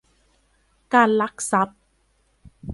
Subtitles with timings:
[0.93, 1.79] การลักทรัพย์